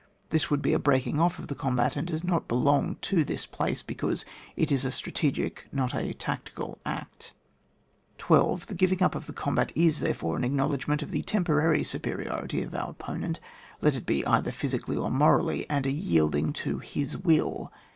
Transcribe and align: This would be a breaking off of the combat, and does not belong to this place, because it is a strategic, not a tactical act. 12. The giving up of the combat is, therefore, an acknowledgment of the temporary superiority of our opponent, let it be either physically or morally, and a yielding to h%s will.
This 0.31 0.49
would 0.49 0.63
be 0.63 0.73
a 0.73 0.79
breaking 0.79 1.19
off 1.19 1.37
of 1.37 1.45
the 1.47 1.53
combat, 1.53 1.95
and 1.95 2.07
does 2.07 2.23
not 2.23 2.47
belong 2.47 2.95
to 3.01 3.23
this 3.23 3.45
place, 3.45 3.83
because 3.83 4.25
it 4.55 4.71
is 4.71 4.83
a 4.83 4.89
strategic, 4.89 5.67
not 5.71 5.93
a 5.93 6.11
tactical 6.15 6.79
act. 6.87 7.33
12. 8.17 8.65
The 8.65 8.73
giving 8.73 9.03
up 9.03 9.13
of 9.13 9.27
the 9.27 9.31
combat 9.33 9.71
is, 9.75 9.99
therefore, 9.99 10.37
an 10.37 10.43
acknowledgment 10.43 11.03
of 11.03 11.11
the 11.11 11.21
temporary 11.21 11.83
superiority 11.83 12.63
of 12.63 12.73
our 12.73 12.89
opponent, 12.89 13.39
let 13.79 13.95
it 13.95 14.07
be 14.07 14.25
either 14.25 14.51
physically 14.51 14.97
or 14.97 15.11
morally, 15.11 15.69
and 15.69 15.85
a 15.85 15.91
yielding 15.91 16.51
to 16.53 16.81
h%s 16.81 17.15
will. 17.17 17.71